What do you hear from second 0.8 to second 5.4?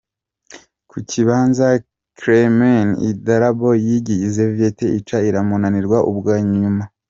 Ku kibanza Kremlin idarapo y'igi Soviet ica